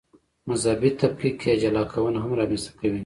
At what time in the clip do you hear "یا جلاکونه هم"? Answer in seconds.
1.49-2.31